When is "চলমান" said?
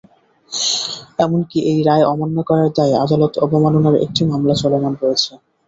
4.61-4.93